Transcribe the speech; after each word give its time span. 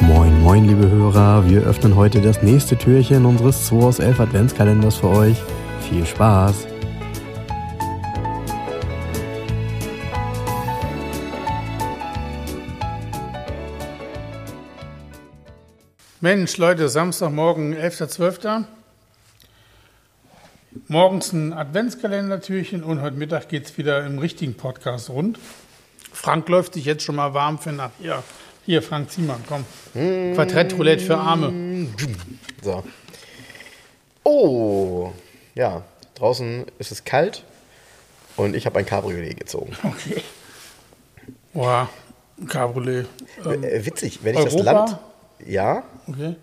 Moin, 0.00 0.40
moin, 0.40 0.64
liebe 0.64 0.88
Hörer. 0.90 1.46
Wir 1.46 1.62
öffnen 1.62 1.94
heute 1.94 2.22
das 2.22 2.42
nächste 2.42 2.78
Türchen 2.78 3.26
unseres 3.26 3.66
2 3.66 3.76
aus 3.76 3.98
11 3.98 4.18
Adventskalenders 4.18 4.96
für 4.96 5.08
euch. 5.08 5.36
Viel 5.90 6.06
Spaß! 6.06 6.66
Mensch, 16.22 16.56
Leute, 16.56 16.88
Samstagmorgen, 16.88 17.74
11.12. 17.74 18.64
Morgens 20.88 21.32
ein 21.32 21.52
Adventskalendertürchen 21.52 22.82
und 22.82 23.02
heute 23.02 23.16
Mittag 23.16 23.48
geht 23.48 23.66
es 23.66 23.76
wieder 23.76 24.06
im 24.06 24.18
richtigen 24.18 24.54
Podcast 24.54 25.10
rund. 25.10 25.38
Frank 26.12 26.48
läuft 26.48 26.74
sich 26.74 26.86
jetzt 26.86 27.02
schon 27.04 27.16
mal 27.16 27.34
warm 27.34 27.58
für 27.58 27.72
nachher. 27.72 28.22
Hier, 28.64 28.80
Frank 28.82 29.10
Ziemann, 29.10 29.42
komm. 29.46 29.64
Quartettroulette 29.92 31.04
für 31.04 31.18
Arme. 31.18 31.88
So. 32.62 32.84
Oh, 34.24 35.12
ja, 35.54 35.82
draußen 36.14 36.64
ist 36.78 36.90
es 36.90 37.04
kalt 37.04 37.44
und 38.36 38.56
ich 38.56 38.64
habe 38.64 38.78
ein 38.78 38.86
Cabriolet 38.86 39.38
gezogen. 39.38 39.76
Okay. 39.82 40.22
Boah, 41.52 41.90
Cabriolet. 42.48 43.06
Ähm, 43.44 43.62
Äh, 43.62 43.84
witzig, 43.84 44.20
wenn 44.22 44.36
ich 44.38 44.44
das 44.44 44.54
Europa? 44.54 44.72
Land. 44.72 44.98
Ja, 45.46 45.82
okay. 46.06 46.36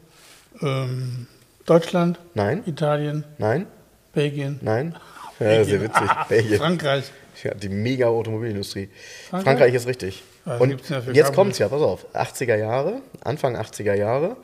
Ähm, 0.62 1.26
Deutschland, 1.66 2.20
nein, 2.35 2.63
Italien, 2.68 3.23
nein, 3.38 3.66
Belgien, 4.13 4.59
nein. 4.62 4.95
Ja, 5.40 5.63
sehr 5.63 5.81
witzig. 5.81 6.09
Belgien. 6.27 6.58
Frankreich. 6.58 7.12
Ja, 7.43 7.54
die 7.54 7.70
mega 7.70 8.07
Automobilindustrie. 8.07 8.90
Frankreich? 9.29 9.43
Frankreich, 9.43 9.74
ist 9.76 9.88
richtig. 9.88 10.24
Was 10.46 10.60
und 10.60 10.71
da 10.71 10.77
für 10.77 10.91
jetzt 10.91 10.98
Cabriolets? 11.04 11.32
kommt's 11.35 11.57
ja, 11.60 11.70
pass 11.70 11.82
auf. 11.82 12.05
80er 12.13 12.55
Jahre, 12.55 13.02
Anfang 13.21 13.55
80er 13.55 13.93
Jahre. 13.93 14.35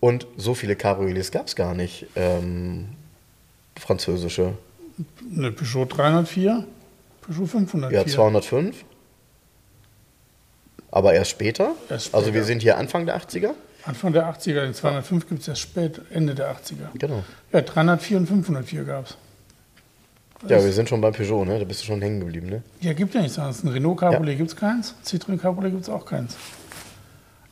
Und 0.00 0.26
so 0.36 0.54
viele 0.54 0.74
Cabriolets 0.76 1.30
gab 1.30 1.46
es 1.46 1.54
gar 1.54 1.74
nicht. 1.74 2.06
Ähm, 2.16 2.88
französische. 3.78 4.54
Eine 5.36 5.52
Peugeot 5.52 5.84
304, 5.86 6.64
Peugeot 7.20 7.46
504. 7.46 7.98
Ja, 7.98 8.06
205. 8.06 8.84
Aber 10.90 11.14
erst 11.14 11.30
später. 11.30 11.74
Erst 11.88 12.14
Also 12.14 12.28
wir 12.28 12.32
später. 12.32 12.44
sind 12.46 12.62
hier 12.62 12.78
Anfang 12.78 13.06
der 13.06 13.16
80er. 13.20 13.50
Anfang 13.84 14.12
der 14.12 14.26
80er, 14.30 14.62
den 14.62 14.74
205 14.74 15.28
gibt 15.28 15.42
es 15.42 15.48
erst 15.48 15.60
spät, 15.60 16.00
Ende 16.10 16.34
der 16.34 16.50
80er. 16.54 16.88
Genau. 16.98 17.24
Ja, 17.52 17.60
304 17.62 18.18
und 18.18 18.26
504 18.26 18.84
gab 18.84 19.06
es. 19.06 19.16
Ja, 20.48 20.62
wir 20.62 20.72
sind 20.72 20.88
schon 20.88 21.00
beim 21.00 21.12
Peugeot, 21.12 21.44
ne? 21.44 21.58
Da 21.58 21.64
bist 21.64 21.82
du 21.82 21.86
schon 21.86 22.00
hängen 22.00 22.20
geblieben, 22.20 22.48
ne? 22.48 22.62
Ja, 22.80 22.94
gibt 22.94 23.14
ja 23.14 23.20
nichts 23.20 23.38
anderes. 23.38 23.62
Ein 23.62 23.68
Renault 23.68 24.00
Cabriolet 24.00 24.38
gibt 24.38 24.50
es 24.50 24.56
keins, 24.56 24.94
Citroën 25.04 25.38
Cabriolet 25.38 25.72
gibt 25.72 25.82
es 25.82 25.88
auch 25.90 26.06
keins. 26.06 26.36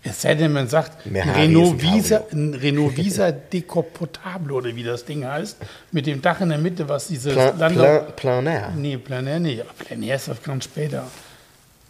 Es 0.02 0.22
sei 0.22 0.34
denn, 0.36 0.52
man 0.52 0.68
sagt, 0.68 1.06
ein 1.06 1.16
Renault, 1.16 1.82
Visa, 1.82 2.22
ein 2.32 2.54
Renault 2.54 2.96
Visa 2.96 3.30
Decapotable 3.30 4.54
oder 4.54 4.74
wie 4.74 4.84
das 4.84 5.04
Ding 5.04 5.26
heißt, 5.26 5.58
mit 5.92 6.06
dem 6.06 6.22
Dach 6.22 6.40
in 6.40 6.48
der 6.48 6.58
Mitte, 6.58 6.88
was 6.88 7.08
diese 7.08 7.32
Pla 7.32 7.50
Landau... 7.50 7.82
Pla 7.82 7.98
Plein 8.16 8.46
Air. 8.46 8.72
Nee, 8.76 8.96
Plein 8.96 9.26
Air 9.26 9.40
nicht. 9.40 9.60
Aber 9.60 9.72
Plein 9.76 10.02
Air 10.02 10.16
ist 10.16 10.28
doch 10.28 10.42
ganz 10.42 10.64
später. 10.64 11.04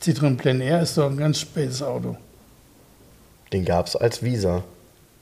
Citroën 0.03 0.37
Plein 0.37 0.61
Air 0.61 0.83
ist 0.83 0.97
doch 0.97 1.11
ein 1.11 1.17
ganz 1.17 1.39
spätes 1.39 1.83
Auto. 1.83 2.17
Den 3.53 3.65
gab 3.65 3.87
es 3.87 3.97
als 3.97 4.23
Visa. 4.23 4.65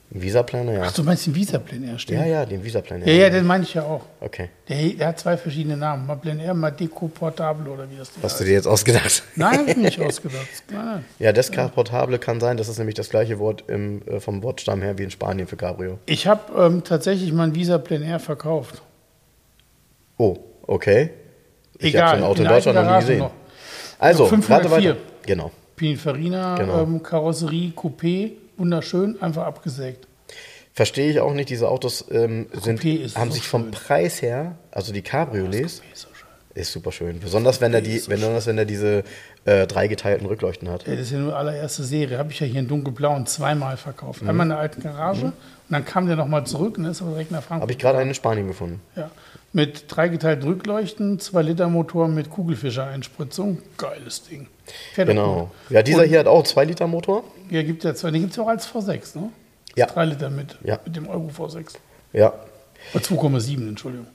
Visa 0.08 0.44
Plein 0.44 0.68
Air. 0.68 0.84
Ach, 0.86 0.92
du 0.92 1.02
meinst 1.02 1.26
den 1.26 1.34
Visa 1.34 1.58
Plein 1.58 1.82
Air, 1.82 1.98
stimmt? 1.98 2.20
Ja, 2.20 2.26
ja, 2.26 2.46
den 2.46 2.62
Visa 2.62 2.80
Plein 2.80 3.02
Air. 3.02 3.12
Ja, 3.12 3.22
ja, 3.24 3.30
den 3.30 3.44
meine 3.44 3.64
ich 3.64 3.74
ja 3.74 3.82
auch. 3.82 4.02
Okay. 4.20 4.50
Der, 4.68 4.76
der 4.90 5.08
hat 5.08 5.18
zwei 5.18 5.36
verschiedene 5.36 5.76
Namen. 5.76 6.06
Mal 6.06 6.20
Air, 6.38 6.54
mal 6.54 6.70
Deco 6.70 7.08
Portable 7.08 7.68
oder 7.68 7.90
wie 7.90 7.96
das 7.96 8.10
Hast 8.22 8.36
du 8.36 8.38
heißt. 8.38 8.40
dir 8.48 8.52
jetzt 8.52 8.68
ausgedacht? 8.68 9.24
Nein, 9.34 9.58
hab 9.58 9.68
ich 9.68 9.76
nicht 9.76 10.00
ausgedacht. 10.06 10.46
Nein. 10.70 11.04
Ja, 11.18 11.32
Descarportable 11.32 12.20
kann 12.20 12.38
sein, 12.38 12.56
das 12.56 12.68
ist 12.68 12.78
nämlich 12.78 12.94
das 12.94 13.10
gleiche 13.10 13.40
Wort 13.40 13.64
im, 13.66 14.02
äh, 14.06 14.20
vom 14.20 14.44
Wortstamm 14.44 14.80
her 14.80 14.96
wie 14.96 15.02
in 15.02 15.10
Spanien 15.10 15.48
für 15.48 15.56
Cabrio. 15.56 15.98
Ich 16.06 16.28
habe 16.28 16.52
ähm, 16.56 16.84
tatsächlich 16.84 17.32
mein 17.32 17.56
Visa 17.56 17.78
Plein 17.78 18.02
Air 18.02 18.20
verkauft. 18.20 18.82
Oh, 20.18 20.36
okay. 20.68 21.10
Ich 21.78 21.96
habe 21.96 22.10
so 22.10 22.24
ein 22.24 22.30
Auto 22.30 22.42
in 22.42 22.48
Deutschland 22.48 22.78
noch 22.78 22.94
nie 22.94 23.00
gesehen. 23.00 23.18
Garage 23.18 23.34
Also, 23.98 24.26
504. 24.26 24.48
warte 24.54 24.70
weiter. 24.70 24.96
Genau. 25.26 25.50
Pininfarina, 25.76 26.56
Genau. 26.56 26.82
ähm, 26.82 27.02
Karosserie, 27.02 27.72
Coupé, 27.76 28.32
wunderschön, 28.56 29.20
einfach 29.22 29.44
abgesägt. 29.44 30.08
Verstehe 30.72 31.10
ich 31.10 31.20
auch 31.20 31.32
nicht, 31.32 31.48
diese 31.48 31.68
Autos 31.70 32.04
ähm, 32.10 32.46
sind, 32.52 32.82
haben 33.14 33.30
so 33.30 33.34
sich 33.36 33.48
vom 33.48 33.62
schön. 33.64 33.70
Preis 33.70 34.20
her, 34.20 34.56
also 34.70 34.92
die 34.92 35.02
Cabriolets, 35.02 35.80
schön. 35.94 36.06
Ist 36.56 36.72
super 36.72 36.90
schön. 36.90 37.20
Besonders 37.20 37.60
wenn 37.60 37.74
er 37.74 37.82
die, 37.82 38.02
besonders 38.08 38.46
wenn 38.46 38.56
er 38.56 38.64
diese 38.64 39.04
äh, 39.44 39.66
dreigeteilten 39.66 40.26
Rückleuchten 40.26 40.68
hat. 40.70 40.86
Das 40.86 40.98
ist 40.98 41.12
ja 41.12 41.18
nur 41.18 41.36
allererste 41.36 41.84
Serie. 41.84 42.18
Habe 42.18 42.32
ich 42.32 42.40
ja 42.40 42.46
hier 42.46 42.60
in 42.60 42.68
dunkelblauen 42.68 43.26
zweimal 43.26 43.76
verkauft. 43.76 44.22
Mhm. 44.22 44.30
Einmal 44.30 44.46
in 44.46 44.50
der 44.50 44.58
alten 44.58 44.82
Garage 44.82 45.26
und 45.26 45.34
dann 45.68 45.84
kam 45.84 46.06
der 46.06 46.16
nochmal 46.16 46.46
zurück 46.46 46.78
und 46.78 46.86
ist 46.86 47.02
aber 47.02 47.10
direkt 47.10 47.30
nach 47.30 47.42
Frankfurt. 47.42 47.62
Habe 47.62 47.72
ich 47.72 47.78
gerade 47.78 47.98
einen 47.98 48.10
in 48.10 48.14
Spanien 48.14 48.46
gefunden. 48.46 48.80
Ja. 48.96 49.10
Mit 49.52 49.84
dreigeteilten 49.88 50.46
Rückleuchten, 50.48 51.18
2 51.18 51.42
Liter 51.42 51.68
Motor 51.68 52.08
mit 52.08 52.30
Kugelfischer-Einspritzung. 52.30 53.58
Geiles 53.76 54.22
Ding. 54.24 54.48
Fährt 54.94 55.08
Genau. 55.08 55.50
Ja, 55.70 55.82
dieser 55.82 56.02
Und 56.02 56.08
hier 56.08 56.20
hat 56.20 56.26
auch 56.26 56.36
einen 56.36 56.44
2-Liter-Motor. 56.44 57.24
Ja, 57.50 57.62
gibt 57.62 57.84
ja 57.84 57.94
zwei. 57.94 58.10
Den 58.10 58.22
gibt 58.22 58.32
es 58.32 58.36
ja 58.36 58.42
auch 58.42 58.48
als 58.48 58.68
V6, 58.68 59.18
ne? 59.18 59.30
Ja. 59.76 59.86
3 59.86 60.04
Liter 60.06 60.30
mit. 60.30 60.56
Ja. 60.64 60.78
Mit 60.84 60.96
dem 60.96 61.08
Euro 61.08 61.30
V6. 61.36 61.74
Ja. 62.12 62.32
Oder 62.94 63.04
2,7, 63.04 63.68
Entschuldigung. 63.68 64.06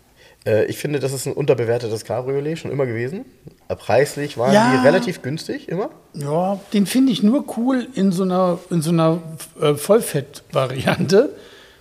Äh, 0.45 0.65
ich 0.65 0.77
finde, 0.77 0.99
das 0.99 1.13
ist 1.13 1.25
ein 1.27 1.33
unterbewertetes 1.33 2.03
Cabriolet, 2.05 2.57
schon 2.57 2.71
immer 2.71 2.85
gewesen. 2.85 3.25
Äh, 3.67 3.75
Preislich 3.75 4.37
waren 4.37 4.53
Ja. 4.53 4.71
die 4.75 4.85
relativ 4.87 5.21
günstig 5.21 5.69
immer. 5.69 5.89
Ja, 6.13 6.59
den 6.73 6.85
finde 6.85 7.11
ich 7.11 7.21
nur 7.23 7.45
cool 7.57 7.87
in 7.93 8.11
so 8.11 8.23
einer, 8.23 8.59
in 8.69 8.81
so 8.81 8.89
einer 8.91 9.21
äh, 9.61 9.75
Vollfett-Variante. 9.75 11.29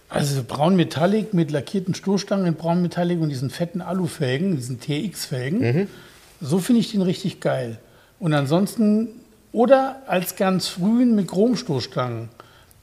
Also 0.08 0.42
braun 0.46 0.74
Metallic 0.74 1.34
mit 1.34 1.52
lackierten 1.52 1.94
Stoßstangen 1.94 2.44
in 2.46 2.54
braun 2.54 2.82
Metallic 2.82 3.20
und 3.20 3.28
diesen 3.28 3.48
fetten 3.48 3.80
Alufelgen, 3.80 4.56
diesen 4.56 4.80
TX-Felgen. 4.80 5.86
So 6.40 6.58
finde 6.58 6.80
ich 6.80 6.90
den 6.90 7.02
richtig 7.02 7.40
geil. 7.40 7.78
Und 8.18 8.34
ansonsten, 8.34 9.08
oder 9.52 10.02
als 10.08 10.34
ganz 10.34 10.66
frühen 10.66 11.14
mit 11.14 11.28
Chromstoßstangen. 11.28 12.28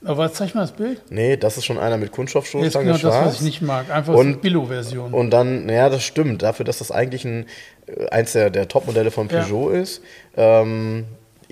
Aber 0.06 0.32
zeig 0.32 0.54
mal 0.54 0.62
das 0.62 0.74
Bild. 0.74 1.02
Nee, 1.10 1.38
das 1.38 1.58
ist 1.58 1.66
schon 1.66 1.80
einer 1.80 1.98
mit 1.98 2.10
Das 2.10 2.12
ist 2.12 2.16
Kunststoffstoßstange 2.16 2.86
genau 2.86 2.94
das, 2.98 3.02
schwarz. 3.02 3.26
was 3.28 3.36
ich 3.36 3.42
nicht 3.42 3.62
mag. 3.62 3.90
Einfach 3.90 4.14
Und- 4.14 4.34
so 4.34 4.40
Billo-Version. 4.40 5.14
Und 5.14 5.32
dann, 5.32 5.66
naja, 5.66 5.90
das 5.90 6.04
stimmt. 6.04 6.44
Dafür, 6.44 6.66
dass 6.66 6.78
das 6.78 6.92
eigentlich 6.92 7.26
ein, 7.26 7.46
äh, 7.88 8.08
eins 8.10 8.34
der, 8.34 8.50
der 8.52 8.68
Top-Modelle 8.68 9.10
von 9.12 9.28
Ja. 9.30 9.42
Peugeot 9.42 9.72
ist, 9.72 10.02
ähm, 10.36 11.06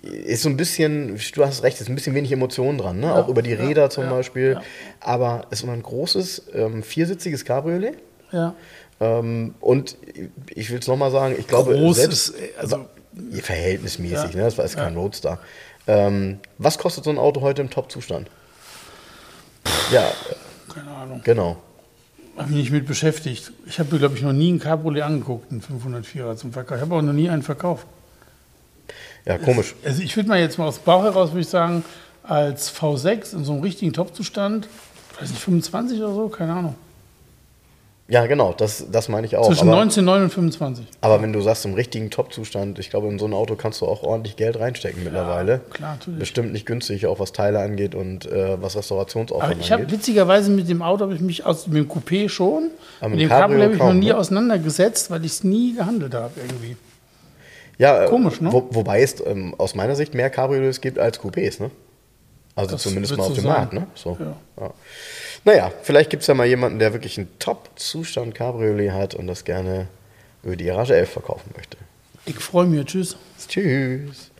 ist 0.03 0.43
so 0.43 0.49
ein 0.49 0.57
bisschen, 0.57 1.19
du 1.33 1.43
hast 1.45 1.63
recht, 1.63 1.81
ist 1.81 1.89
ein 1.89 1.95
bisschen 1.95 2.13
wenig 2.13 2.31
Emotionen 2.31 2.77
dran, 2.77 2.99
ne? 2.99 3.15
auch 3.15 3.27
über 3.27 3.41
die 3.41 3.53
Räder 3.53 3.89
zum 3.89 4.03
ja, 4.03 4.11
Beispiel. 4.11 4.51
ja. 4.53 4.61
Aber 4.99 5.47
es 5.49 5.63
ist 5.63 5.67
ein 5.69 5.81
großes, 5.81 6.43
ähm, 6.53 6.83
viersitziges 6.83 7.43
Cabriolet. 7.45 7.95
Ja. 8.31 8.53
Ähm, 8.99 9.55
und 9.59 9.97
ich 10.53 10.69
will 10.69 10.77
es 10.79 10.87
nochmal 10.87 11.09
sagen, 11.09 11.35
ich 11.37 11.47
glaube, 11.47 11.73
Groß 11.73 11.95
selbst, 11.97 12.29
ist, 12.29 12.35
äh, 12.39 12.49
also 12.59 12.85
verhältnismäßig, 13.41 14.31
Ja. 14.31 14.37
ne? 14.37 14.43
das 14.43 14.57
war 14.57 14.65
jetzt 14.65 14.77
kein 14.77 14.95
Roadster. 14.95 15.39
Ähm, 15.87 16.39
was 16.57 16.77
kostet 16.77 17.03
so 17.03 17.09
ein 17.09 17.17
Auto 17.17 17.41
heute 17.41 17.61
im 17.61 17.69
Top-Zustand? 17.69 18.29
Ja, 19.91 20.11
keine 20.73 20.91
Ahnung. 20.91 21.21
genau. 21.23 21.57
habe 22.37 22.49
mich 22.49 22.57
nicht 22.57 22.71
mit 22.71 22.87
beschäftigt. 22.87 23.51
Ich 23.67 23.79
habe, 23.79 23.97
glaube 23.97 24.15
ich, 24.15 24.23
noch 24.23 24.33
nie 24.33 24.49
einen 24.49 24.59
Cabriolet 24.59 25.03
angeguckt, 25.03 25.51
einen 25.51 25.61
504er 25.61 26.35
zum 26.35 26.53
Verkauf. 26.53 26.77
Ich 26.77 26.81
habe 26.81 26.95
auch 26.95 27.01
noch 27.01 27.13
nie 27.13 27.29
einen 27.29 27.43
verkauft. 27.43 27.85
Ja, 29.25 29.37
komisch. 29.37 29.75
Also 29.83 30.01
ich 30.01 30.15
würde 30.15 30.29
mal 30.29 30.39
jetzt 30.39 30.57
mal 30.57 30.67
aus 30.67 30.77
dem 30.77 30.85
Bauch 30.85 31.03
heraus, 31.03 31.31
würde 31.31 31.41
ich 31.41 31.47
sagen, 31.47 31.83
als 32.23 32.73
V6 32.73 33.35
in 33.35 33.43
so 33.43 33.53
einem 33.53 33.61
richtigen 33.61 33.93
Top-Zustand, 33.93 34.67
weiß 35.19 35.29
nicht, 35.29 35.41
25 35.41 35.99
oder 35.99 36.13
so, 36.13 36.29
keine 36.29 36.53
Ahnung. 36.53 36.75
Ja, 38.07 38.27
genau, 38.27 38.53
das, 38.53 38.85
das 38.91 39.09
meine 39.09 39.25
ich 39.25 39.35
auch. 39.35 39.47
Zwischen 39.47 39.67
aber, 39.67 39.81
19,9 39.81 40.23
und 40.25 40.29
25. 40.29 40.85
aber 41.01 41.23
wenn 41.23 41.33
du 41.33 41.41
sagst, 41.41 41.65
im 41.65 41.73
richtigen 41.73 42.11
Top-Zustand, 42.11 42.77
ich 42.77 42.91
glaube, 42.91 43.07
in 43.07 43.17
so 43.17 43.25
ein 43.25 43.33
Auto 43.33 43.55
kannst 43.55 43.81
du 43.81 43.87
auch 43.87 44.03
ordentlich 44.03 44.35
Geld 44.35 44.59
reinstecken 44.59 45.03
mittlerweile. 45.03 45.61
klar, 45.71 45.93
natürlich. 45.93 46.19
Bestimmt 46.19 46.53
nicht 46.53 46.67
günstig, 46.67 47.07
auch 47.07 47.19
was 47.19 47.31
Teile 47.31 47.59
angeht 47.59 47.95
und 47.95 48.27
äh, 48.27 48.61
was 48.61 48.73
Aber 48.73 48.81
Restaurationsaufwand 48.81 49.59
ich 49.59 49.71
habe 49.71 49.83
angeht. 49.83 49.97
witzigerweise 49.97 50.51
mit 50.51 50.69
dem 50.69 50.83
Auto, 50.83 51.05
habe 51.05 51.15
ich 51.15 51.21
mich 51.21 51.47
aus 51.47 51.65
mit 51.65 51.77
dem 51.77 51.89
Coupé 51.89 52.29
schon, 52.29 52.69
Aber 52.99 53.09
mit 53.09 53.21
mit 53.21 53.25
dem 53.25 53.29
Cabrio 53.29 53.61
habe 53.63 53.73
ich 53.73 53.79
noch 53.79 53.85
kaum, 53.87 53.99
nie 53.99 54.05
ne? 54.07 54.17
auseinandergesetzt, 54.17 55.09
weil 55.09 55.25
ich 55.25 55.31
es 55.31 55.43
nie 55.43 55.73
gehandelt 55.73 56.13
habe 56.13 56.33
irgendwie. 56.39 56.77
Ja, 57.79 58.03
äh, 58.03 58.07
Komisch, 58.07 58.39
ne? 58.39 58.53
Wo, 58.53 58.67
wobei 58.69 59.01
es 59.01 59.15
ähm, 59.25 59.55
aus 59.57 59.73
meiner 59.73 59.95
Sicht 59.95 60.13
mehr 60.13 60.29
Cabriolets 60.29 60.79
gibt 60.79 60.99
als 60.99 61.19
Coupés, 61.19 61.59
ne? 61.59 61.71
Also 62.55 62.71
Das 62.71 62.83
zumindest 62.83 63.17
mal 63.17 63.23
auf 63.23 63.29
so 63.29 63.35
dem 63.35 63.43
sein. 63.43 63.53
Markt, 63.53 63.73
ne? 63.73 63.87
So. 63.95 64.17
Ja. 64.19 64.35
Ja. 64.63 64.73
Naja, 65.43 65.71
vielleicht 65.83 66.09
gibt 66.09 66.21
es 66.21 66.27
ja 66.27 66.33
mal 66.33 66.47
jemanden, 66.47 66.79
der 66.79 66.93
wirklich 66.93 67.17
einen 67.17 67.27
Top-Zustand 67.39 68.33
Cabriolet 68.33 68.91
hat 68.91 69.13
und 69.13 69.27
das 69.27 69.43
gerne 69.43 69.87
über 70.43 70.55
die 70.55 70.65
Garage 70.65 70.95
11 70.95 71.09
verkaufen 71.09 71.51
möchte. 71.55 71.77
Ich 72.25 72.39
freue 72.39 72.65
mich, 72.65 72.85
tschüss. 72.85 73.17
Tschüss. 73.47 74.31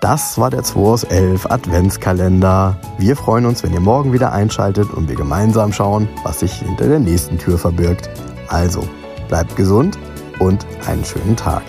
Das 0.00 0.38
war 0.38 0.50
der 0.50 0.62
2 0.62 0.80
aus 0.80 1.04
11 1.04 1.46
Adventskalender. 1.46 2.80
Wir 2.98 3.14
freuen 3.16 3.44
uns, 3.44 3.62
wenn 3.62 3.74
ihr 3.74 3.80
morgen 3.80 4.14
wieder 4.14 4.32
einschaltet 4.32 4.90
und 4.90 5.08
wir 5.08 5.14
gemeinsam 5.14 5.74
schauen, 5.74 6.08
was 6.24 6.40
sich 6.40 6.52
hinter 6.54 6.88
der 6.88 6.98
nächsten 6.98 7.38
Tür 7.38 7.58
verbirgt. 7.58 8.08
Also, 8.48 8.88
bleibt 9.28 9.54
gesund 9.56 9.98
und 10.38 10.66
einen 10.86 11.04
schönen 11.04 11.36
Tag. 11.36 11.62